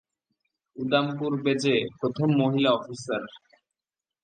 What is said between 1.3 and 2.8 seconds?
বেজে প্রথম মহিলা